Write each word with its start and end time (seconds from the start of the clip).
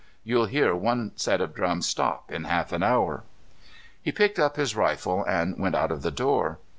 You'll 0.23 0.47
hear 0.47 0.73
one 0.75 1.11
set 1.15 1.41
of 1.41 1.53
drums 1.53 1.85
stop 1.87 2.31
in 2.31 2.45
half 2.45 2.71
an 2.71 2.81
hour." 2.81 3.21
He 4.01 4.11
picked 4.11 4.39
up 4.39 4.55
his 4.55 4.75
rifle 4.75 5.23
and 5.25 5.59
went 5.59 5.75
out 5.75 5.91
of 5.91 6.01
the 6.01 6.09
door. 6.09 6.57